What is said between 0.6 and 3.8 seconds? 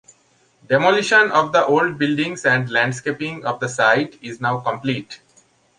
Demolition of the old buildings and landscaping of the